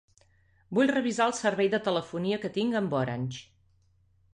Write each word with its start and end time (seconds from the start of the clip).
Vull 0.77 0.93
revisar 0.95 1.29
el 1.33 1.37
servei 1.41 1.71
de 1.75 1.83
telefonia 1.91 2.43
que 2.47 2.55
tinc 2.59 2.79
amb 2.83 3.01
Orange. 3.05 3.49